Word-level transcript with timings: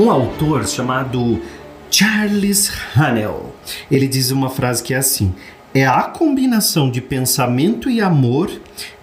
Um 0.00 0.10
autor 0.10 0.66
chamado 0.66 1.42
Charles 1.90 2.72
Hanel, 2.96 3.54
ele 3.90 4.08
diz 4.08 4.30
uma 4.30 4.48
frase 4.48 4.82
que 4.82 4.94
é 4.94 4.96
assim: 4.96 5.34
é 5.74 5.86
a 5.86 6.04
combinação 6.04 6.90
de 6.90 7.02
pensamento 7.02 7.90
e 7.90 8.00
amor 8.00 8.50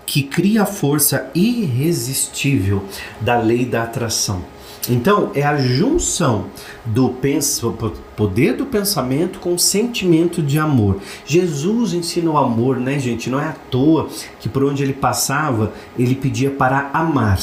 que 0.08 0.24
cria 0.24 0.64
a 0.64 0.66
força 0.66 1.30
irresistível 1.36 2.84
da 3.22 3.38
lei 3.40 3.64
da 3.64 3.84
atração. 3.84 4.42
Então, 4.90 5.30
é 5.36 5.44
a 5.44 5.56
junção 5.56 6.48
do 6.84 7.14
poder 8.16 8.56
do 8.56 8.66
pensamento 8.66 9.38
com 9.38 9.54
o 9.54 9.60
sentimento 9.60 10.42
de 10.42 10.58
amor. 10.58 11.00
Jesus 11.28 11.94
ensina 11.94 12.32
o 12.32 12.40
amor, 12.40 12.80
né, 12.80 12.98
gente? 12.98 13.30
Não 13.30 13.40
é 13.40 13.50
à 13.50 13.56
toa 13.70 14.10
que 14.40 14.50
por 14.50 14.64
onde 14.64 14.82
ele 14.82 14.94
passava, 14.94 15.74
ele 15.96 16.16
pedia 16.16 16.50
para 16.50 16.90
amar. 16.92 17.38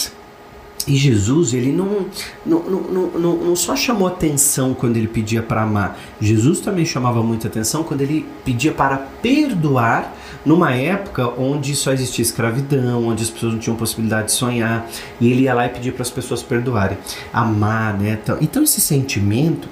E 0.87 0.97
Jesus, 0.97 1.55
ele 1.55 1.73
não, 1.73 2.07
não, 2.45 2.61
não, 2.61 3.07
não, 3.19 3.37
não 3.37 3.57
só 3.57 3.75
chamou 3.75 4.07
atenção 4.07 4.75
quando 4.75 4.97
ele 4.99 5.09
pedia 5.09 5.43
para 5.43 5.63
amar, 5.63 5.99
Jesus 6.21 6.61
também 6.61 6.85
chamava 6.85 7.23
muita 7.23 7.49
atenção 7.49 7.83
quando 7.83 8.03
ele 8.03 8.27
pedia 8.45 8.73
para 8.73 8.99
perdoar, 8.99 10.15
numa 10.45 10.75
época 10.75 11.27
onde 11.41 11.75
só 11.75 11.91
existia 11.93 12.23
escravidão, 12.23 13.07
onde 13.07 13.23
as 13.23 13.31
pessoas 13.31 13.55
não 13.55 13.61
tinham 13.61 13.77
possibilidade 13.77 14.27
de 14.27 14.33
sonhar, 14.33 14.87
e 15.19 15.31
ele 15.31 15.43
ia 15.43 15.55
lá 15.55 15.65
e 15.65 15.71
pedia 15.71 15.93
para 15.93 16.03
as 16.03 16.11
pessoas 16.11 16.43
perdoarem, 16.43 16.99
amar, 17.33 17.99
né? 17.99 18.19
Então, 18.43 18.63
esse 18.63 18.81
sentimento, 18.81 19.69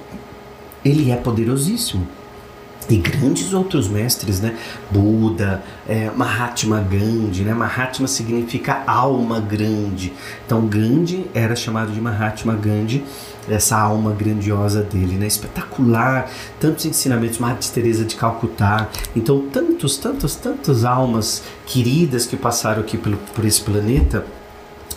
ele 0.83 1.11
é 1.11 1.15
poderosíssimo 1.15 2.07
e 2.89 2.97
grandes 2.97 3.53
outros 3.53 3.87
mestres, 3.87 4.39
né? 4.39 4.55
Buda, 4.91 5.63
é, 5.87 6.11
Mahatma 6.11 6.79
Gandhi, 6.79 7.43
né? 7.43 7.53
Mahatma 7.53 8.07
significa 8.07 8.83
alma 8.85 9.39
grande. 9.39 10.13
Então 10.45 10.65
Gandhi 10.67 11.29
era 11.33 11.55
chamado 11.55 11.91
de 11.91 12.01
Mahatma 12.01 12.53
Gandhi, 12.53 13.03
essa 13.49 13.77
alma 13.77 14.11
grandiosa 14.11 14.81
dele, 14.81 15.15
né? 15.15 15.27
Espetacular, 15.27 16.29
tantos 16.59 16.85
ensinamentos, 16.85 17.39
Madre 17.39 17.67
Teresa 17.67 18.03
de 18.03 18.15
Calcutá. 18.15 18.89
Então 19.15 19.47
tantos, 19.51 19.97
tantos, 19.97 20.35
tantas 20.35 20.85
almas 20.85 21.43
queridas 21.65 22.25
que 22.25 22.35
passaram 22.35 22.81
aqui 22.81 22.97
pelo, 22.97 23.17
por 23.33 23.45
esse 23.45 23.61
planeta 23.61 24.25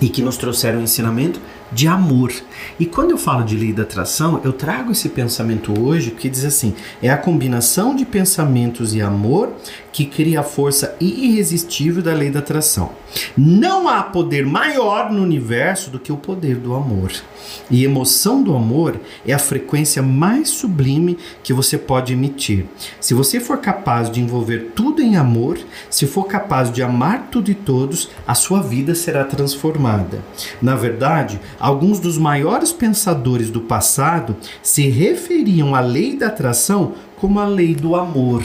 e 0.00 0.08
que 0.08 0.22
nos 0.22 0.36
trouxeram 0.36 0.80
ensinamento 0.80 1.40
de 1.72 1.86
amor. 1.86 2.32
E 2.78 2.86
quando 2.86 3.10
eu 3.10 3.18
falo 3.18 3.44
de 3.44 3.56
lei 3.56 3.72
da 3.72 3.82
atração, 3.82 4.40
eu 4.44 4.52
trago 4.52 4.92
esse 4.92 5.08
pensamento 5.08 5.78
hoje 5.80 6.10
que 6.10 6.28
diz 6.28 6.44
assim: 6.44 6.74
é 7.02 7.10
a 7.10 7.16
combinação 7.16 7.94
de 7.94 8.04
pensamentos 8.04 8.94
e 8.94 9.00
amor 9.00 9.52
que 9.96 10.04
cria 10.04 10.40
a 10.40 10.42
força 10.42 10.94
irresistível 11.00 12.02
da 12.02 12.12
lei 12.12 12.30
da 12.30 12.40
atração. 12.40 12.90
Não 13.34 13.88
há 13.88 14.02
poder 14.02 14.44
maior 14.44 15.10
no 15.10 15.22
universo 15.22 15.90
do 15.90 15.98
que 15.98 16.12
o 16.12 16.18
poder 16.18 16.56
do 16.56 16.74
amor. 16.74 17.10
E 17.70 17.82
emoção 17.82 18.42
do 18.42 18.54
amor 18.54 19.00
é 19.26 19.32
a 19.32 19.38
frequência 19.38 20.02
mais 20.02 20.50
sublime 20.50 21.16
que 21.42 21.54
você 21.54 21.78
pode 21.78 22.12
emitir. 22.12 22.66
Se 23.00 23.14
você 23.14 23.40
for 23.40 23.56
capaz 23.58 24.10
de 24.10 24.20
envolver 24.20 24.72
tudo 24.74 25.00
em 25.00 25.16
amor, 25.16 25.58
se 25.88 26.06
for 26.06 26.24
capaz 26.24 26.70
de 26.70 26.82
amar 26.82 27.28
tudo 27.30 27.50
e 27.50 27.54
todos, 27.54 28.10
a 28.26 28.34
sua 28.34 28.60
vida 28.60 28.94
será 28.94 29.24
transformada. 29.24 30.22
Na 30.60 30.74
verdade, 30.74 31.40
alguns 31.58 31.98
dos 31.98 32.18
maiores 32.18 32.72
pensadores 32.72 33.50
do 33.50 33.60
passado 33.60 34.36
se 34.62 34.88
referiam 34.88 35.74
à 35.74 35.80
lei 35.80 36.16
da 36.16 36.28
atração 36.28 36.92
como 37.16 37.40
a 37.40 37.46
lei 37.46 37.74
do 37.74 37.96
amor. 37.96 38.44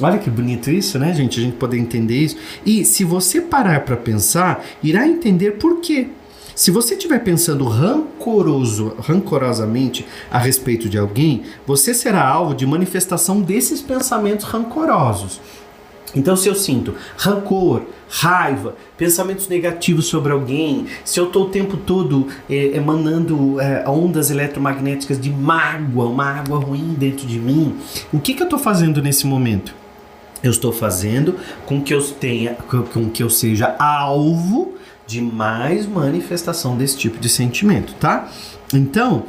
Olha 0.00 0.18
que 0.18 0.28
bonito 0.28 0.70
isso, 0.70 0.98
né, 0.98 1.14
gente? 1.14 1.40
A 1.40 1.42
gente 1.42 1.56
poder 1.56 1.78
entender 1.78 2.16
isso. 2.16 2.36
E 2.64 2.84
se 2.84 3.02
você 3.02 3.40
parar 3.40 3.80
para 3.80 3.96
pensar, 3.96 4.64
irá 4.82 5.06
entender 5.06 5.52
por 5.52 5.80
quê. 5.80 6.08
Se 6.54 6.70
você 6.70 6.94
estiver 6.94 7.18
pensando 7.22 7.64
rancoroso, 7.64 8.94
rancorosamente 8.98 10.06
a 10.30 10.38
respeito 10.38 10.88
de 10.88 10.96
alguém, 10.96 11.42
você 11.66 11.92
será 11.92 12.26
alvo 12.26 12.54
de 12.54 12.66
manifestação 12.66 13.42
desses 13.42 13.82
pensamentos 13.82 14.46
rancorosos. 14.46 15.40
Então, 16.14 16.34
se 16.34 16.48
eu 16.48 16.54
sinto 16.54 16.94
rancor, 17.18 17.82
raiva, 18.08 18.76
pensamentos 18.96 19.48
negativos 19.48 20.06
sobre 20.06 20.32
alguém, 20.32 20.86
se 21.04 21.18
eu 21.18 21.26
estou 21.26 21.44
o 21.44 21.48
tempo 21.48 21.76
todo 21.76 22.28
é, 22.48 22.76
emanando 22.76 23.60
é, 23.60 23.84
ondas 23.88 24.30
eletromagnéticas 24.30 25.20
de 25.20 25.30
mágoa, 25.30 26.06
uma 26.06 26.24
água 26.24 26.58
ruim 26.58 26.94
dentro 26.98 27.26
de 27.26 27.38
mim, 27.38 27.76
o 28.12 28.18
que, 28.18 28.34
que 28.34 28.42
eu 28.42 28.46
estou 28.46 28.58
fazendo 28.58 29.02
nesse 29.02 29.26
momento? 29.26 29.74
Eu 30.42 30.50
estou 30.50 30.72
fazendo 30.72 31.36
com 31.64 31.80
que 31.80 31.92
eu 31.92 32.02
tenha, 32.02 32.54
com 32.92 33.10
que 33.10 33.22
eu 33.22 33.30
seja 33.30 33.74
alvo 33.78 34.74
de 35.06 35.20
mais 35.20 35.86
manifestação 35.86 36.76
desse 36.76 36.98
tipo 36.98 37.18
de 37.18 37.28
sentimento, 37.28 37.94
tá? 37.94 38.28
Então, 38.74 39.24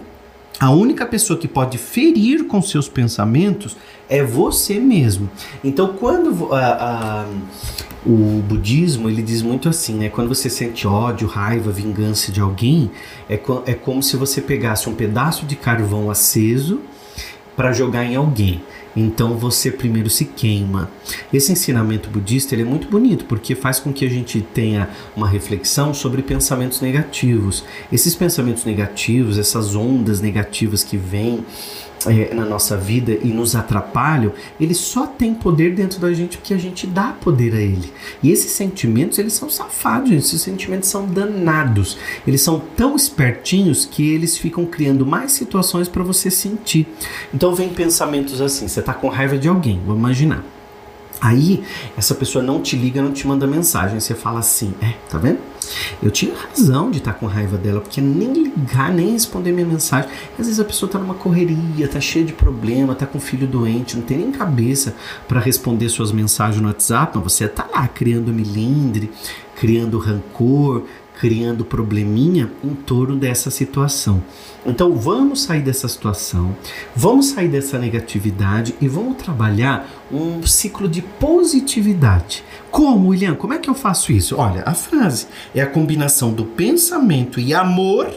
a 0.60 0.72
única 0.72 1.06
pessoa 1.06 1.38
que 1.38 1.48
pode 1.48 1.78
ferir 1.78 2.46
com 2.46 2.62
seus 2.62 2.90
pensamentos 2.90 3.78
é 4.10 4.24
você 4.24 4.80
mesmo. 4.80 5.30
Então, 5.64 5.94
quando 5.94 6.54
a, 6.54 7.26
o 8.08 8.42
budismo 8.42 9.10
ele 9.10 9.22
diz 9.22 9.42
muito 9.42 9.68
assim, 9.68 9.96
né? 9.96 10.08
Quando 10.10 10.30
você 10.30 10.50
sente 10.50 10.88
ódio, 10.88 11.28
raiva, 11.28 11.72
vingança 11.72 12.32
de 12.32 12.40
alguém, 12.40 12.90
é, 13.30 13.38
é 13.66 13.74
como 13.74 14.02
se 14.02 14.16
você 14.16 14.40
pegasse 14.40 14.88
um 14.88 14.96
pedaço 14.96 15.46
de 15.46 15.58
carvão 15.58 16.10
aceso 16.10 16.80
para 17.56 17.74
jogar 17.74 18.06
em 18.06 18.16
alguém. 18.16 18.64
Então 18.96 19.38
você 19.38 19.70
primeiro 19.70 20.10
se 20.10 20.24
queima. 20.26 20.90
Esse 21.34 21.52
ensinamento 21.52 22.10
budista 22.10 22.56
ele 22.56 22.62
é 22.62 22.66
muito 22.66 22.88
bonito 22.88 23.26
porque 23.26 23.54
faz 23.54 23.80
com 23.80 23.92
que 23.92 24.06
a 24.06 24.10
gente 24.10 24.42
tenha 24.42 24.90
uma 25.16 25.28
reflexão 25.28 25.94
sobre 25.94 26.22
pensamentos 26.22 26.80
negativos. 26.80 27.64
Esses 27.92 28.16
pensamentos 28.16 28.64
negativos, 28.64 29.38
essas 29.38 29.76
ondas 29.76 30.22
negativas 30.22 30.84
que 30.84 30.96
vêm 30.96 31.46
é, 32.06 32.34
na 32.34 32.46
nossa 32.46 32.78
vida 32.78 33.18
e 33.24 33.28
nos 33.30 33.56
atrapalham, 33.56 34.32
ele 34.60 34.74
só 34.74 35.08
tem 35.08 35.34
poder 35.34 35.74
dentro 35.74 36.00
da 36.00 36.14
gente 36.14 36.38
porque 36.38 36.54
a 36.54 36.58
gente 36.58 36.86
dá 36.86 37.16
poder 37.20 37.54
a 37.54 37.62
ele. 37.62 37.92
E 38.22 38.32
esses 38.32 38.52
sentimentos, 38.52 39.18
eles 39.18 39.34
são 39.34 39.50
safados, 39.50 40.12
esses 40.12 40.42
sentimentos 40.42 40.90
são 40.90 41.06
danados. 41.06 41.98
Eles 42.26 42.42
são 42.42 42.62
tão 42.76 42.96
espertinhos 42.96 43.86
que 43.86 44.10
eles 44.14 44.38
ficam 44.38 44.66
criando 44.66 45.06
mais 45.06 45.32
situações 45.32 45.88
para 45.88 46.04
você 46.04 46.30
sentir. 46.30 46.88
Então 47.34 47.56
vem 47.56 47.70
pensamentos 47.70 48.42
assim, 48.42 48.68
você 48.68 48.82
tá 48.82 48.94
com 48.94 49.08
raiva 49.08 49.38
de 49.38 49.48
alguém, 49.48 49.82
vamos 49.86 50.00
imaginar. 50.00 50.57
Aí, 51.20 51.64
essa 51.98 52.14
pessoa 52.14 52.44
não 52.44 52.62
te 52.62 52.76
liga, 52.76 53.02
não 53.02 53.12
te 53.12 53.28
manda 53.28 53.48
mensagem. 53.48 54.00
Você 54.00 54.14
fala 54.14 54.40
assim: 54.40 54.74
É, 54.82 54.94
tá 55.10 55.18
vendo? 55.18 55.40
Eu 56.02 56.12
tinha 56.12 56.34
razão 56.36 56.90
de 56.92 57.00
estar 57.00 57.14
tá 57.14 57.20
com 57.20 57.26
raiva 57.26 57.58
dela, 57.58 57.82
porque 57.82 58.00
nem 58.00 58.32
ligar, 58.34 58.94
nem 58.94 59.12
responder 59.12 59.52
minha 59.52 59.66
mensagem. 59.66 60.10
Às 60.38 60.46
vezes 60.46 60.60
a 60.60 60.64
pessoa 60.64 60.90
tá 60.90 61.00
numa 61.00 61.14
correria, 61.14 61.88
tá 61.88 62.00
cheia 62.00 62.24
de 62.24 62.34
problema, 62.34 62.96
tá 62.96 63.06
com 63.06 63.20
filho 63.20 63.48
doente, 63.48 63.98
não 63.98 64.04
tem 64.04 64.18
nem 64.18 64.32
cabeça 64.32 64.96
para 65.28 65.40
responder 65.40 65.90
suas 65.90 66.12
mensagens 66.12 66.62
no 66.62 66.68
WhatsApp, 66.68 67.12
mas 67.16 67.34
você 67.34 67.48
tá 67.48 67.68
lá 67.72 67.88
criando 67.88 68.32
milindre, 68.32 69.12
criando 69.56 69.98
rancor, 69.98 70.84
criando 71.20 71.66
probleminha 71.66 72.52
em 72.64 72.74
torno 72.74 73.18
dessa 73.18 73.50
situação. 73.50 74.24
Então 74.66 74.96
vamos 74.96 75.44
sair 75.44 75.62
dessa 75.62 75.88
situação, 75.88 76.56
vamos 76.96 77.28
sair 77.28 77.48
dessa 77.48 77.80
negatividade 77.80 78.76
e 78.80 78.88
vamos 78.88 79.18
trabalhar 79.18 79.90
um 80.12 80.46
ciclo 80.46 80.88
de 80.88 81.02
positividade. 81.02 82.44
Como, 82.70 83.10
William? 83.10 83.36
Como 83.36 83.54
é 83.54 83.58
que 83.58 83.70
eu 83.70 83.74
faço 83.74 84.12
isso? 84.12 84.36
Olha, 84.38 84.64
a 84.66 84.74
frase 84.74 85.28
é 85.56 85.62
a 85.62 85.68
combinação 85.68 86.32
do 86.32 86.46
pensamento 86.46 87.40
e 87.40 87.54
amor 87.54 88.10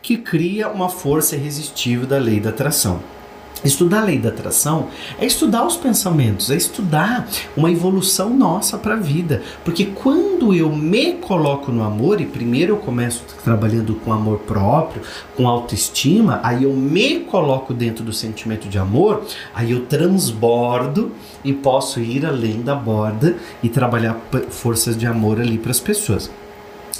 que 0.00 0.16
cria 0.16 0.68
uma 0.68 0.88
força 0.88 1.36
irresistível 1.36 2.06
da 2.06 2.18
lei 2.18 2.40
da 2.40 2.50
atração. 2.50 3.15
Estudar 3.64 4.02
a 4.02 4.04
lei 4.04 4.18
da 4.18 4.28
atração 4.28 4.88
é 5.18 5.24
estudar 5.24 5.66
os 5.66 5.76
pensamentos, 5.76 6.50
é 6.50 6.56
estudar 6.56 7.26
uma 7.56 7.70
evolução 7.70 8.30
nossa 8.30 8.76
para 8.76 8.94
a 8.94 8.98
vida. 8.98 9.42
Porque 9.64 9.86
quando 9.86 10.54
eu 10.54 10.70
me 10.70 11.14
coloco 11.14 11.72
no 11.72 11.82
amor, 11.82 12.20
e 12.20 12.26
primeiro 12.26 12.74
eu 12.74 12.76
começo 12.76 13.24
trabalhando 13.42 13.94
com 13.94 14.12
amor 14.12 14.40
próprio, 14.40 15.02
com 15.36 15.48
autoestima, 15.48 16.38
aí 16.42 16.64
eu 16.64 16.72
me 16.74 17.20
coloco 17.20 17.72
dentro 17.72 18.04
do 18.04 18.12
sentimento 18.12 18.68
de 18.68 18.78
amor, 18.78 19.24
aí 19.54 19.72
eu 19.72 19.86
transbordo 19.86 21.12
e 21.42 21.52
posso 21.52 21.98
ir 21.98 22.26
além 22.26 22.60
da 22.60 22.74
borda 22.74 23.36
e 23.62 23.68
trabalhar 23.68 24.20
forças 24.50 24.96
de 24.96 25.06
amor 25.06 25.40
ali 25.40 25.56
para 25.56 25.70
as 25.70 25.80
pessoas. 25.80 26.30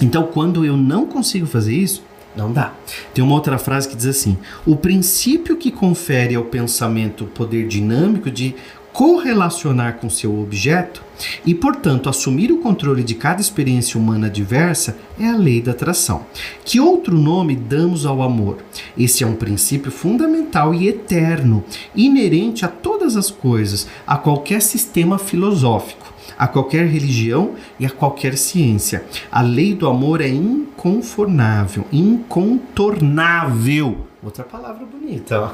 Então, 0.00 0.24
quando 0.24 0.64
eu 0.64 0.76
não 0.76 1.06
consigo 1.06 1.46
fazer 1.46 1.74
isso, 1.74 2.02
não 2.36 2.52
dá. 2.52 2.72
Tem 3.14 3.24
uma 3.24 3.34
outra 3.34 3.58
frase 3.58 3.88
que 3.88 3.96
diz 3.96 4.06
assim: 4.06 4.36
o 4.64 4.76
princípio 4.76 5.56
que 5.56 5.70
confere 5.70 6.34
ao 6.34 6.44
pensamento 6.44 7.24
o 7.24 7.28
poder 7.28 7.66
dinâmico 7.66 8.30
de 8.30 8.54
correlacionar 8.96 9.98
com 9.98 10.08
seu 10.08 10.40
objeto 10.40 11.02
e, 11.44 11.54
portanto, 11.54 12.08
assumir 12.08 12.50
o 12.50 12.62
controle 12.62 13.02
de 13.02 13.14
cada 13.14 13.42
experiência 13.42 14.00
humana 14.00 14.30
diversa 14.30 14.96
é 15.20 15.28
a 15.28 15.36
lei 15.36 15.60
da 15.60 15.72
atração. 15.72 16.24
Que 16.64 16.80
outro 16.80 17.18
nome 17.18 17.54
damos 17.54 18.06
ao 18.06 18.22
amor? 18.22 18.56
Esse 18.96 19.22
é 19.22 19.26
um 19.26 19.34
princípio 19.34 19.90
fundamental 19.90 20.74
e 20.74 20.88
eterno, 20.88 21.62
inerente 21.94 22.64
a 22.64 22.68
todas 22.68 23.16
as 23.16 23.30
coisas, 23.30 23.86
a 24.06 24.16
qualquer 24.16 24.62
sistema 24.62 25.18
filosófico, 25.18 26.14
a 26.38 26.46
qualquer 26.46 26.86
religião 26.86 27.54
e 27.78 27.86
a 27.86 27.90
qualquer 27.90 28.36
ciência. 28.36 29.04
A 29.30 29.42
lei 29.42 29.74
do 29.74 29.88
amor 29.88 30.20
é 30.20 30.28
in 30.28 30.66
inconfornável, 30.76 31.86
incontornável. 31.90 34.06
Outra 34.26 34.42
palavra 34.42 34.84
bonita, 34.84 35.52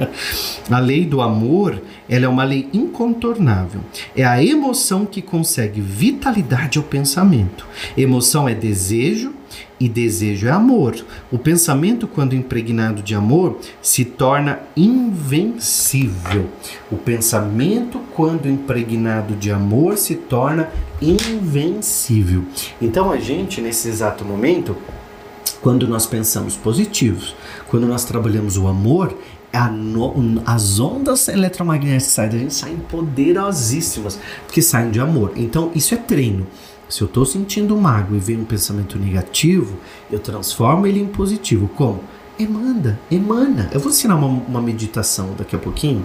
a 0.70 0.78
lei 0.78 1.04
do 1.04 1.20
amor, 1.20 1.82
ela 2.08 2.24
é 2.24 2.28
uma 2.28 2.44
lei 2.44 2.66
incontornável. 2.72 3.82
É 4.16 4.24
a 4.24 4.42
emoção 4.42 5.04
que 5.04 5.20
consegue 5.20 5.82
vitalidade 5.82 6.78
ao 6.78 6.84
pensamento. 6.84 7.66
Emoção 7.94 8.48
é 8.48 8.54
desejo 8.54 9.34
e 9.78 9.86
desejo 9.86 10.46
é 10.46 10.50
amor. 10.50 10.96
O 11.30 11.36
pensamento, 11.36 12.08
quando 12.08 12.34
impregnado 12.34 13.02
de 13.02 13.14
amor, 13.14 13.58
se 13.82 14.02
torna 14.02 14.60
invencível. 14.74 16.48
O 16.90 16.96
pensamento, 16.96 18.00
quando 18.14 18.48
impregnado 18.48 19.34
de 19.34 19.50
amor, 19.50 19.98
se 19.98 20.14
torna 20.14 20.70
invencível. 21.02 22.46
Então 22.80 23.10
a 23.10 23.18
gente, 23.18 23.60
nesse 23.60 23.90
exato 23.90 24.24
momento, 24.24 24.74
quando 25.60 25.86
nós 25.88 26.06
pensamos 26.06 26.56
positivos, 26.56 27.34
quando 27.68 27.86
nós 27.86 28.04
trabalhamos 28.04 28.56
o 28.56 28.66
amor, 28.66 29.16
no, 29.72 30.42
as 30.44 30.78
ondas 30.78 31.28
eletromagnéticas 31.28 32.12
saem 32.12 32.28
da 32.30 32.38
gente 32.38 32.54
saem 32.54 32.76
poderosíssimas, 32.76 34.18
porque 34.44 34.60
saem 34.60 34.90
de 34.90 35.00
amor. 35.00 35.32
Então, 35.36 35.70
isso 35.74 35.94
é 35.94 35.96
treino. 35.96 36.46
Se 36.88 37.02
eu 37.02 37.06
estou 37.06 37.24
sentindo 37.24 37.76
mágoa 37.76 38.16
e 38.16 38.20
vem 38.20 38.38
um 38.38 38.44
pensamento 38.44 38.98
negativo, 38.98 39.76
eu 40.10 40.18
transformo 40.18 40.86
ele 40.86 41.00
em 41.00 41.06
positivo. 41.06 41.68
Como? 41.74 42.00
Emanda, 42.38 42.98
emana. 43.10 43.70
Eu 43.72 43.80
vou 43.80 43.90
ensinar 43.90 44.14
uma, 44.14 44.26
uma 44.26 44.60
meditação 44.60 45.34
daqui 45.36 45.56
a 45.56 45.58
pouquinho 45.58 46.04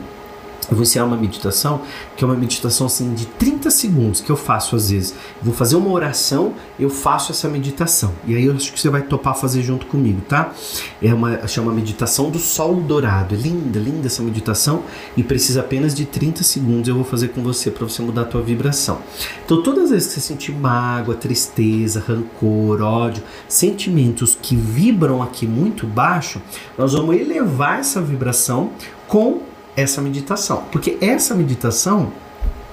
eu 0.71 0.77
vou 0.77 0.83
ensinar 0.83 1.03
uma 1.03 1.18
meditação, 1.18 1.81
que 2.15 2.23
é 2.23 2.27
uma 2.27 2.35
meditação 2.35 2.88
assim 2.88 3.13
de 3.13 3.25
30 3.25 3.69
segundos, 3.69 4.21
que 4.21 4.29
eu 4.29 4.38
faço 4.38 4.73
às 4.77 4.89
vezes. 4.89 5.13
Vou 5.41 5.53
fazer 5.53 5.75
uma 5.75 5.91
oração, 5.91 6.53
eu 6.79 6.89
faço 6.89 7.33
essa 7.33 7.50
meditação. 7.50 8.13
E 8.25 8.33
aí 8.33 8.45
eu 8.45 8.56
acho 8.56 8.71
que 8.71 8.79
você 8.79 8.89
vai 8.89 9.01
topar 9.01 9.35
fazer 9.35 9.62
junto 9.63 9.85
comigo, 9.85 10.21
tá? 10.21 10.53
É 11.01 11.13
uma 11.13 11.45
chama 11.45 11.73
meditação 11.73 12.29
do 12.29 12.39
sol 12.39 12.75
dourado. 12.75 13.35
É 13.35 13.38
linda, 13.38 13.77
linda 13.79 14.07
essa 14.07 14.23
meditação 14.23 14.83
e 15.18 15.21
precisa 15.21 15.59
apenas 15.59 15.94
de 15.94 16.06
30 16.06 16.41
segundos. 16.41 16.88
Eu 16.88 16.95
vou 16.95 17.03
fazer 17.03 17.27
com 17.29 17.44
você 17.44 17.69
para 17.69 17.85
você 17.85 18.01
mudar 18.01 18.21
a 18.21 18.25
tua 18.25 18.41
vibração. 18.41 19.00
Então, 19.44 19.62
todas 19.62 19.85
as 19.85 19.89
vezes 19.89 20.07
que 20.07 20.13
você 20.13 20.21
sentir 20.21 20.53
mágoa, 20.53 21.15
tristeza, 21.15 22.01
rancor, 22.07 22.81
ódio, 22.81 23.21
sentimentos 23.45 24.38
que 24.41 24.56
vibram 24.56 25.21
aqui 25.21 25.45
muito 25.45 25.85
baixo, 25.85 26.41
nós 26.77 26.94
vamos 26.94 27.18
elevar 27.18 27.79
essa 27.79 28.01
vibração 28.01 28.71
com 29.06 29.50
essa 29.75 30.01
meditação, 30.01 30.65
porque 30.71 30.97
essa 31.01 31.35
meditação 31.35 32.12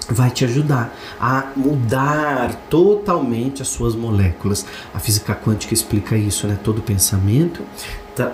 vai 0.08 0.30
te 0.30 0.44
ajudar 0.44 0.94
a 1.20 1.52
mudar 1.54 2.54
totalmente 2.70 3.60
as 3.60 3.68
suas 3.68 3.94
moléculas. 3.94 4.64
A 4.94 4.98
física 4.98 5.34
quântica 5.34 5.74
explica 5.74 6.16
isso, 6.16 6.46
né? 6.46 6.58
Todo 6.62 6.80
pensamento 6.80 7.62
tá, 8.16 8.26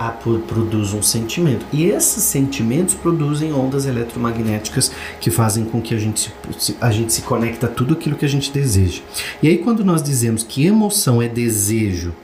produz 0.46 0.92
um 0.94 1.02
sentimento 1.02 1.66
e 1.72 1.84
esses 1.84 2.22
sentimentos 2.22 2.94
produzem 2.94 3.52
ondas 3.52 3.86
eletromagnéticas 3.86 4.92
que 5.20 5.30
fazem 5.30 5.64
com 5.64 5.82
que 5.82 5.94
a 5.94 5.98
gente 5.98 6.32
se, 6.58 6.76
a 6.80 6.90
gente 6.90 7.12
se 7.12 7.22
conecte 7.22 7.64
a 7.64 7.68
tudo 7.68 7.94
aquilo 7.94 8.16
que 8.16 8.24
a 8.24 8.28
gente 8.28 8.52
deseja. 8.52 9.02
E 9.42 9.48
aí 9.48 9.58
quando 9.58 9.84
nós 9.84 10.02
dizemos 10.02 10.42
que 10.42 10.66
emoção 10.66 11.20
é 11.20 11.28
desejo 11.28 12.14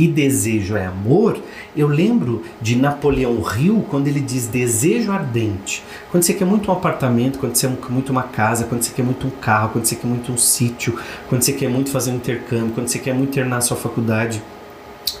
e 0.00 0.08
desejo 0.08 0.76
é 0.76 0.86
amor, 0.86 1.38
eu 1.76 1.86
lembro 1.86 2.42
de 2.58 2.74
Napoleão 2.74 3.36
Hill 3.54 3.84
quando 3.90 4.08
ele 4.08 4.18
diz 4.18 4.46
desejo 4.46 5.12
ardente. 5.12 5.84
Quando 6.10 6.22
você 6.22 6.32
quer 6.32 6.46
muito 6.46 6.70
um 6.70 6.74
apartamento, 6.74 7.38
quando 7.38 7.54
você 7.54 7.68
quer 7.68 7.90
muito 7.90 8.08
uma 8.10 8.22
casa, 8.22 8.64
quando 8.64 8.82
você 8.82 8.94
quer 8.94 9.02
muito 9.02 9.26
um 9.26 9.30
carro, 9.30 9.68
quando 9.68 9.84
você 9.84 9.96
quer 9.96 10.06
muito 10.06 10.32
um 10.32 10.38
sítio, 10.38 10.98
quando 11.28 11.42
você 11.42 11.52
quer 11.52 11.68
muito 11.68 11.90
fazer 11.90 12.12
um 12.12 12.16
intercâmbio, 12.16 12.72
quando 12.72 12.88
você 12.88 12.98
quer 12.98 13.12
muito 13.12 13.34
terminar 13.34 13.58
a 13.58 13.60
sua 13.60 13.76
faculdade 13.76 14.42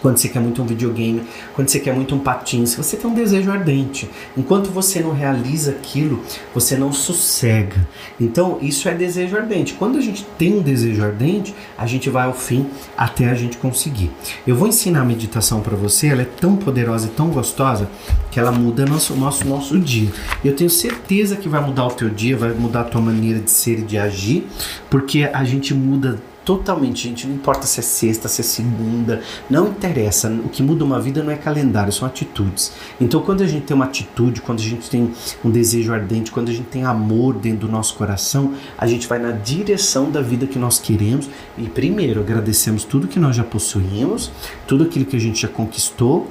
quando 0.00 0.18
você 0.18 0.28
quer 0.28 0.40
muito 0.40 0.62
um 0.62 0.66
videogame, 0.66 1.22
quando 1.54 1.68
você 1.68 1.80
quer 1.80 1.94
muito 1.94 2.14
um 2.14 2.18
patins, 2.18 2.74
você 2.74 2.96
tem 2.96 3.10
um 3.10 3.14
desejo 3.14 3.50
ardente. 3.50 4.08
Enquanto 4.36 4.70
você 4.70 5.00
não 5.00 5.12
realiza 5.12 5.72
aquilo, 5.72 6.22
você 6.54 6.76
não 6.76 6.92
sossega. 6.92 7.86
Então, 8.20 8.58
isso 8.60 8.88
é 8.88 8.94
desejo 8.94 9.36
ardente. 9.36 9.74
Quando 9.74 9.98
a 9.98 10.00
gente 10.00 10.24
tem 10.38 10.58
um 10.58 10.62
desejo 10.62 11.02
ardente, 11.02 11.54
a 11.76 11.86
gente 11.86 12.10
vai 12.10 12.26
ao 12.26 12.34
fim 12.34 12.66
até 12.96 13.28
a 13.28 13.34
gente 13.34 13.56
conseguir. 13.56 14.10
Eu 14.46 14.56
vou 14.56 14.68
ensinar 14.68 15.00
a 15.00 15.04
meditação 15.04 15.60
para 15.60 15.76
você, 15.76 16.08
ela 16.08 16.22
é 16.22 16.26
tão 16.26 16.56
poderosa 16.56 17.06
e 17.06 17.10
tão 17.10 17.28
gostosa 17.28 17.88
que 18.30 18.38
ela 18.38 18.52
muda 18.52 18.86
nosso 18.86 19.14
nosso 19.14 19.46
nosso 19.46 19.78
dia. 19.78 20.10
Eu 20.44 20.54
tenho 20.54 20.70
certeza 20.70 21.36
que 21.36 21.48
vai 21.48 21.64
mudar 21.64 21.86
o 21.86 21.90
teu 21.90 22.08
dia, 22.08 22.36
vai 22.36 22.50
mudar 22.52 22.82
a 22.82 22.84
tua 22.84 23.00
maneira 23.00 23.40
de 23.40 23.50
ser 23.50 23.80
e 23.80 23.82
de 23.82 23.98
agir, 23.98 24.46
porque 24.88 25.28
a 25.32 25.44
gente 25.44 25.74
muda 25.74 26.18
totalmente, 26.50 27.08
gente. 27.08 27.28
Não 27.28 27.36
importa 27.36 27.64
se 27.64 27.78
é 27.78 27.82
sexta, 27.82 28.26
se 28.26 28.40
é 28.40 28.44
segunda, 28.44 29.22
não 29.48 29.68
interessa. 29.68 30.28
O 30.28 30.48
que 30.48 30.64
muda 30.64 30.84
uma 30.84 31.00
vida 31.00 31.22
não 31.22 31.30
é 31.30 31.36
calendário, 31.36 31.92
são 31.92 32.08
atitudes. 32.08 32.72
Então, 33.00 33.22
quando 33.22 33.42
a 33.44 33.46
gente 33.46 33.66
tem 33.66 33.74
uma 33.76 33.84
atitude, 33.84 34.40
quando 34.40 34.58
a 34.58 34.62
gente 34.64 34.90
tem 34.90 35.12
um 35.44 35.50
desejo 35.50 35.92
ardente, 35.92 36.32
quando 36.32 36.48
a 36.48 36.52
gente 36.52 36.66
tem 36.66 36.82
amor 36.82 37.34
dentro 37.34 37.68
do 37.68 37.72
nosso 37.72 37.94
coração, 37.94 38.54
a 38.76 38.84
gente 38.84 39.06
vai 39.06 39.20
na 39.20 39.30
direção 39.30 40.10
da 40.10 40.20
vida 40.20 40.44
que 40.44 40.58
nós 40.58 40.80
queremos 40.80 41.30
e, 41.56 41.68
primeiro, 41.68 42.18
agradecemos 42.20 42.82
tudo 42.82 43.06
que 43.06 43.20
nós 43.20 43.36
já 43.36 43.44
possuímos, 43.44 44.32
tudo 44.66 44.82
aquilo 44.82 45.04
que 45.04 45.14
a 45.14 45.20
gente 45.20 45.42
já 45.42 45.48
conquistou 45.48 46.28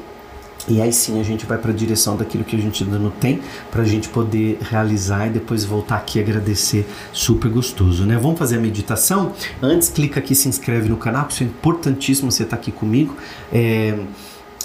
e 0.69 0.81
aí 0.81 0.93
sim 0.93 1.19
a 1.19 1.23
gente 1.23 1.45
vai 1.45 1.57
para 1.57 1.71
a 1.71 1.73
direção 1.73 2.15
daquilo 2.15 2.43
que 2.43 2.55
a 2.55 2.59
gente 2.59 2.83
ainda 2.83 2.99
não 2.99 3.09
tem, 3.09 3.41
para 3.71 3.81
a 3.81 3.85
gente 3.85 4.07
poder 4.09 4.57
realizar 4.61 5.27
e 5.27 5.31
depois 5.31 5.65
voltar 5.65 5.95
aqui 5.95 6.19
agradecer. 6.19 6.85
Super 7.11 7.49
gostoso, 7.49 8.05
né? 8.05 8.17
Vamos 8.17 8.37
fazer 8.37 8.57
a 8.57 8.59
meditação? 8.59 9.33
Antes, 9.61 9.89
clica 9.89 10.19
aqui, 10.19 10.35
se 10.35 10.47
inscreve 10.47 10.87
no 10.87 10.97
canal, 10.97 11.27
isso 11.29 11.43
é 11.43 11.45
importantíssimo 11.45 12.31
você 12.31 12.43
estar 12.43 12.55
tá 12.55 12.61
aqui 12.61 12.71
comigo. 12.71 13.15
É... 13.51 13.97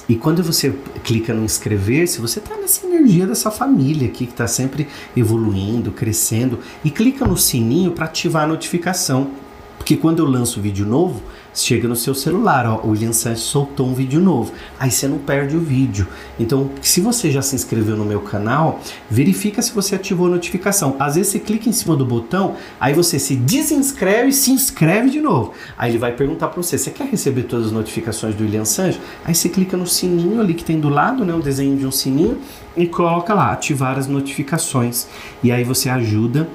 E 0.06 0.14
quando 0.14 0.42
você 0.42 0.74
clica 1.02 1.32
no 1.32 1.44
inscrever-se, 1.44 2.20
você 2.20 2.38
está 2.38 2.54
nessa 2.56 2.86
energia 2.86 3.26
dessa 3.26 3.50
família 3.50 4.06
aqui 4.06 4.26
que 4.26 4.32
está 4.32 4.46
sempre 4.46 4.86
evoluindo, 5.16 5.90
crescendo. 5.92 6.58
E 6.84 6.90
clica 6.90 7.24
no 7.24 7.38
sininho 7.38 7.92
para 7.92 8.04
ativar 8.04 8.44
a 8.44 8.46
notificação. 8.46 9.30
Porque 9.84 9.98
quando 9.98 10.20
eu 10.20 10.24
lanço 10.24 10.62
vídeo 10.62 10.86
novo, 10.86 11.20
chega 11.54 11.86
no 11.86 11.94
seu 11.94 12.14
celular, 12.14 12.64
ó, 12.66 12.80
o 12.86 12.92
William 12.92 13.12
Sanches 13.12 13.42
soltou 13.42 13.86
um 13.86 13.92
vídeo 13.92 14.18
novo. 14.18 14.50
Aí 14.80 14.90
você 14.90 15.06
não 15.06 15.18
perde 15.18 15.58
o 15.58 15.60
vídeo. 15.60 16.08
Então, 16.40 16.70
se 16.80 17.02
você 17.02 17.30
já 17.30 17.42
se 17.42 17.54
inscreveu 17.54 17.94
no 17.94 18.02
meu 18.06 18.20
canal, 18.20 18.80
verifica 19.10 19.60
se 19.60 19.70
você 19.72 19.96
ativou 19.96 20.28
a 20.28 20.30
notificação. 20.30 20.96
Às 20.98 21.16
vezes 21.16 21.32
você 21.32 21.38
clica 21.38 21.68
em 21.68 21.72
cima 21.72 21.94
do 21.94 22.06
botão, 22.06 22.56
aí 22.80 22.94
você 22.94 23.18
se 23.18 23.36
desinscreve 23.36 24.30
e 24.30 24.32
se 24.32 24.52
inscreve 24.52 25.10
de 25.10 25.20
novo. 25.20 25.52
Aí 25.76 25.90
ele 25.90 25.98
vai 25.98 26.12
perguntar 26.12 26.48
para 26.48 26.62
você: 26.62 26.78
você 26.78 26.90
quer 26.90 27.06
receber 27.06 27.42
todas 27.42 27.66
as 27.66 27.72
notificações 27.72 28.34
do 28.34 28.42
William 28.42 28.64
Sanches? 28.64 28.98
Aí 29.22 29.34
você 29.34 29.50
clica 29.50 29.76
no 29.76 29.86
sininho 29.86 30.40
ali 30.40 30.54
que 30.54 30.64
tem 30.64 30.80
do 30.80 30.88
lado, 30.88 31.26
né, 31.26 31.34
um 31.34 31.40
desenho 31.40 31.76
de 31.76 31.86
um 31.86 31.92
sininho 31.92 32.38
e 32.74 32.86
coloca 32.86 33.34
lá 33.34 33.52
ativar 33.52 33.98
as 33.98 34.06
notificações. 34.06 35.06
E 35.42 35.52
aí 35.52 35.62
você 35.62 35.90
ajuda 35.90 36.48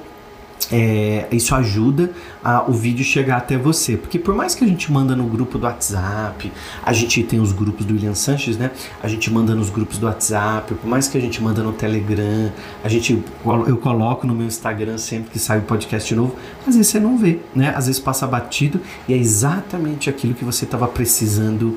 é, 0.72 1.26
isso 1.32 1.54
ajuda 1.54 2.10
a, 2.42 2.68
o 2.68 2.72
vídeo 2.72 3.04
chegar 3.04 3.38
até 3.38 3.56
você. 3.56 3.96
Porque 3.96 4.18
por 4.18 4.34
mais 4.34 4.54
que 4.54 4.64
a 4.64 4.66
gente 4.66 4.90
manda 4.92 5.16
no 5.16 5.24
grupo 5.24 5.58
do 5.58 5.64
WhatsApp, 5.64 6.52
a 6.82 6.92
gente 6.92 7.22
tem 7.22 7.40
os 7.40 7.52
grupos 7.52 7.86
do 7.86 7.94
William 7.94 8.14
Sanches, 8.14 8.56
né? 8.56 8.70
A 9.02 9.08
gente 9.08 9.30
manda 9.32 9.54
nos 9.54 9.70
grupos 9.70 9.98
do 9.98 10.06
WhatsApp, 10.06 10.74
por 10.74 10.88
mais 10.88 11.08
que 11.08 11.16
a 11.16 11.20
gente 11.20 11.42
manda 11.42 11.62
no 11.62 11.72
Telegram, 11.72 12.52
a 12.84 12.88
gente 12.88 13.22
eu 13.66 13.76
coloco 13.76 14.26
no 14.26 14.34
meu 14.34 14.46
Instagram 14.46 14.98
sempre 14.98 15.30
que 15.30 15.38
sai 15.38 15.58
o 15.58 15.62
um 15.62 15.64
podcast 15.64 16.14
novo, 16.14 16.36
às 16.66 16.74
vezes 16.74 16.88
você 16.88 17.00
não 17.00 17.16
vê, 17.16 17.40
né? 17.54 17.72
Às 17.76 17.86
vezes 17.86 18.00
passa 18.00 18.26
batido 18.26 18.80
e 19.08 19.14
é 19.14 19.16
exatamente 19.16 20.08
aquilo 20.08 20.34
que 20.34 20.44
você 20.44 20.64
estava 20.64 20.86
precisando 20.86 21.76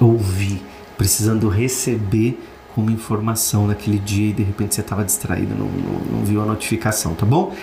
ouvir, 0.00 0.62
precisando 0.96 1.48
receber 1.48 2.38
como 2.74 2.90
informação 2.90 3.66
naquele 3.66 3.98
dia 3.98 4.30
e 4.30 4.32
de 4.32 4.42
repente 4.42 4.74
você 4.74 4.80
estava 4.80 5.04
distraído, 5.04 5.54
não, 5.54 5.66
não, 5.66 6.18
não, 6.18 6.24
viu 6.24 6.42
a 6.42 6.44
notificação, 6.44 7.14
tá 7.14 7.24
bom? 7.24 7.54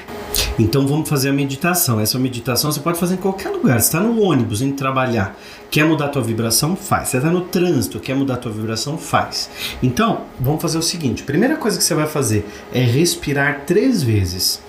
Então 0.58 0.88
vamos 0.88 1.10
fazer 1.10 1.30
a 1.30 1.34
meditação. 1.34 2.00
Essa 2.00 2.18
meditação 2.18 2.72
você 2.72 2.80
pode 2.80 2.98
fazer 2.98 3.16
em 3.16 3.18
qualquer 3.18 3.50
lugar. 3.50 3.80
Você 3.80 3.88
está 3.88 4.00
no 4.00 4.22
ônibus, 4.22 4.62
indo 4.62 4.76
trabalhar, 4.76 5.38
quer 5.70 5.86
mudar 5.86 6.06
a 6.06 6.10
tua 6.10 6.22
vibração? 6.22 6.76
Faz. 6.76 7.10
Você 7.10 7.18
está 7.18 7.30
no 7.30 7.42
trânsito, 7.42 8.00
quer 8.00 8.16
mudar 8.16 8.36
a 8.36 8.38
tua 8.38 8.52
vibração? 8.52 8.98
Faz. 8.98 9.50
Então 9.84 10.22
vamos 10.40 10.62
fazer 10.62 10.78
o 10.78 10.82
seguinte: 10.82 11.24
primeira 11.24 11.58
coisa 11.58 11.78
que 11.78 11.84
você 11.84 11.94
vai 11.94 12.08
fazer 12.08 12.48
é 12.74 12.82
respirar 12.82 13.64
três 13.66 14.02
vezes. 14.02 14.62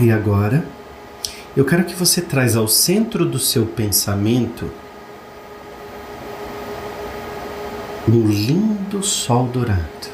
E 0.00 0.10
agora, 0.10 0.64
eu 1.54 1.62
quero 1.62 1.84
que 1.84 1.94
você 1.94 2.22
traz 2.22 2.56
ao 2.56 2.66
centro 2.66 3.26
do 3.26 3.38
seu 3.38 3.66
pensamento 3.66 4.70
um 8.08 8.26
lindo 8.26 9.02
sol 9.02 9.46
dourado. 9.46 10.08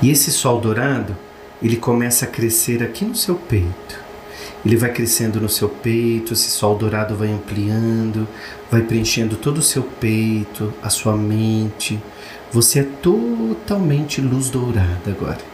E 0.00 0.10
esse 0.10 0.32
sol 0.32 0.58
dourado, 0.58 1.14
ele 1.62 1.76
começa 1.76 2.24
a 2.24 2.28
crescer 2.28 2.82
aqui 2.82 3.04
no 3.04 3.14
seu 3.14 3.34
peito. 3.34 4.00
Ele 4.64 4.76
vai 4.76 4.90
crescendo 4.90 5.38
no 5.38 5.48
seu 5.48 5.68
peito, 5.68 6.32
esse 6.32 6.48
sol 6.48 6.78
dourado 6.78 7.14
vai 7.14 7.28
ampliando, 7.28 8.26
vai 8.70 8.80
preenchendo 8.80 9.36
todo 9.36 9.58
o 9.58 9.62
seu 9.62 9.82
peito, 9.82 10.72
a 10.82 10.88
sua 10.88 11.14
mente. 11.14 12.02
Você 12.50 12.80
é 12.80 12.84
totalmente 13.02 14.22
luz 14.22 14.48
dourada 14.48 15.10
agora. 15.10 15.47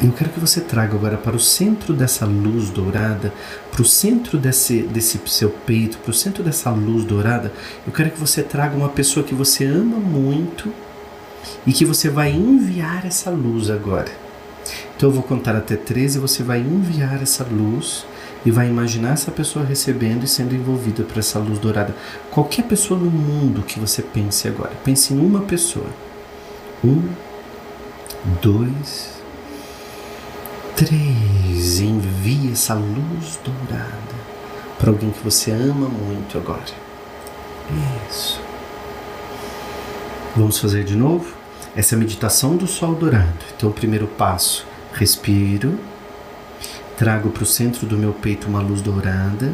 Eu 0.00 0.12
quero 0.12 0.30
que 0.30 0.38
você 0.38 0.60
traga 0.60 0.94
agora 0.94 1.16
para 1.16 1.34
o 1.34 1.40
centro 1.40 1.92
dessa 1.92 2.24
luz 2.24 2.70
dourada, 2.70 3.32
para 3.72 3.82
o 3.82 3.84
centro 3.84 4.38
desse, 4.38 4.82
desse 4.82 5.20
seu 5.26 5.50
peito, 5.50 5.98
para 5.98 6.12
o 6.12 6.14
centro 6.14 6.44
dessa 6.44 6.70
luz 6.70 7.04
dourada. 7.04 7.52
Eu 7.84 7.92
quero 7.92 8.12
que 8.12 8.20
você 8.20 8.44
traga 8.44 8.76
uma 8.76 8.90
pessoa 8.90 9.26
que 9.26 9.34
você 9.34 9.64
ama 9.64 9.96
muito 9.96 10.72
e 11.66 11.72
que 11.72 11.84
você 11.84 12.08
vai 12.08 12.30
enviar 12.30 13.04
essa 13.04 13.28
luz 13.28 13.70
agora. 13.70 14.12
Então 14.96 15.08
eu 15.08 15.12
vou 15.12 15.24
contar 15.24 15.56
até 15.56 15.74
13 15.74 16.18
e 16.18 16.20
você 16.20 16.44
vai 16.44 16.60
enviar 16.60 17.20
essa 17.20 17.42
luz 17.42 18.06
e 18.46 18.52
vai 18.52 18.68
imaginar 18.68 19.14
essa 19.14 19.32
pessoa 19.32 19.64
recebendo 19.64 20.22
e 20.22 20.28
sendo 20.28 20.54
envolvida 20.54 21.02
por 21.02 21.18
essa 21.18 21.40
luz 21.40 21.58
dourada. 21.58 21.92
Qualquer 22.30 22.62
pessoa 22.66 23.00
no 23.00 23.10
mundo 23.10 23.62
que 23.62 23.80
você 23.80 24.00
pense 24.00 24.46
agora. 24.46 24.72
Pense 24.84 25.12
em 25.12 25.18
uma 25.18 25.40
pessoa. 25.40 25.88
Um, 26.84 27.02
dois, 28.40 29.17
três. 30.78 31.80
Envie 31.80 32.52
essa 32.52 32.74
luz 32.74 33.40
dourada 33.44 34.18
para 34.78 34.90
alguém 34.90 35.10
que 35.10 35.24
você 35.24 35.50
ama 35.50 35.88
muito 35.88 36.38
agora. 36.38 36.62
Isso. 38.08 38.40
Vamos 40.36 40.58
fazer 40.58 40.84
de 40.84 40.94
novo? 40.94 41.34
Essa 41.74 41.94
é 41.94 41.96
a 41.96 41.98
meditação 41.98 42.56
do 42.56 42.68
sol 42.68 42.94
dourado. 42.94 43.44
Então, 43.56 43.70
o 43.70 43.72
primeiro 43.72 44.06
passo, 44.06 44.64
respiro, 44.92 45.76
trago 46.96 47.30
para 47.30 47.42
o 47.42 47.46
centro 47.46 47.84
do 47.84 47.96
meu 47.96 48.12
peito 48.12 48.46
uma 48.46 48.60
luz 48.60 48.80
dourada. 48.80 49.52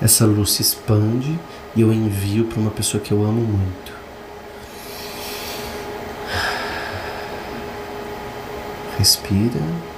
Essa 0.00 0.24
luz 0.24 0.52
se 0.52 0.62
expande 0.62 1.38
e 1.76 1.82
eu 1.82 1.92
envio 1.92 2.46
para 2.46 2.58
uma 2.58 2.70
pessoa 2.70 3.02
que 3.02 3.12
eu 3.12 3.22
amo 3.22 3.42
muito. 3.42 3.92
Respira. 8.96 9.89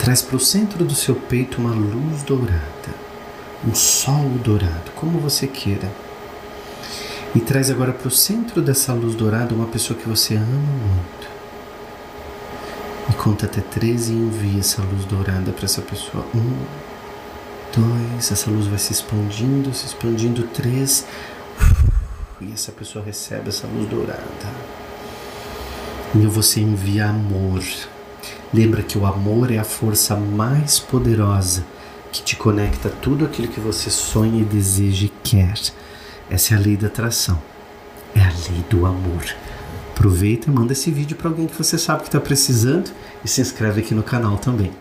Traz 0.00 0.22
para 0.22 0.36
o 0.36 0.40
centro 0.40 0.84
do 0.84 0.94
seu 0.94 1.14
peito 1.14 1.60
uma 1.60 1.72
luz 1.72 2.24
dourada 2.24 3.10
um 3.66 3.74
sol 3.74 4.28
dourado, 4.42 4.90
como 4.94 5.18
você 5.18 5.46
queira. 5.46 5.90
E 7.34 7.40
traz 7.40 7.70
agora 7.70 7.92
para 7.92 8.08
o 8.08 8.10
centro 8.10 8.60
dessa 8.60 8.92
luz 8.92 9.14
dourada 9.14 9.54
uma 9.54 9.66
pessoa 9.66 9.98
que 9.98 10.08
você 10.08 10.34
ama 10.34 10.46
muito. 10.46 11.30
E 13.08 13.12
conta 13.14 13.46
até 13.46 13.60
13 13.60 14.12
e 14.12 14.16
envia 14.16 14.60
essa 14.60 14.82
luz 14.82 15.04
dourada 15.04 15.52
para 15.52 15.64
essa 15.64 15.82
pessoa. 15.82 16.24
Um, 16.34 16.56
dois, 17.76 18.32
essa 18.32 18.50
luz 18.50 18.66
vai 18.66 18.78
se 18.78 18.92
expandindo, 18.92 19.72
se 19.74 19.86
expandindo. 19.86 20.42
Três, 20.48 21.06
e 22.40 22.52
essa 22.52 22.72
pessoa 22.72 23.04
recebe 23.04 23.50
essa 23.50 23.66
luz 23.66 23.88
dourada. 23.88 24.24
E 26.14 26.26
você 26.26 26.60
envia 26.60 27.06
amor. 27.06 27.62
Lembra 28.52 28.82
que 28.82 28.98
o 28.98 29.06
amor 29.06 29.50
é 29.52 29.58
a 29.58 29.64
força 29.64 30.16
mais 30.16 30.78
poderosa 30.78 31.64
que 32.10 32.22
te 32.22 32.34
conecta 32.34 32.88
a 32.88 32.90
tudo 32.90 33.24
aquilo 33.24 33.48
que 33.48 33.60
você 33.60 33.90
sonha 33.90 34.42
e 34.42 34.44
deseja 34.44 35.06
e 35.06 35.12
quer. 35.22 35.54
Essa 36.28 36.54
é 36.54 36.56
a 36.56 36.60
lei 36.60 36.76
da 36.76 36.88
atração. 36.88 37.40
É 38.14 38.20
a 38.20 38.32
lei 38.50 38.64
do 38.68 38.86
amor. 38.86 39.24
Aproveita 39.92 40.50
e 40.50 40.52
manda 40.52 40.72
esse 40.72 40.90
vídeo 40.90 41.16
para 41.16 41.28
alguém 41.28 41.46
que 41.46 41.56
você 41.56 41.78
sabe 41.78 42.02
que 42.02 42.08
está 42.08 42.20
precisando 42.20 42.90
e 43.24 43.28
se 43.28 43.40
inscreve 43.40 43.82
aqui 43.82 43.94
no 43.94 44.02
canal 44.02 44.38
também. 44.38 44.72